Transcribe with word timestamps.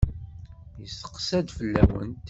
Yesteqsa-d 0.81 1.47
fell-awent. 1.57 2.17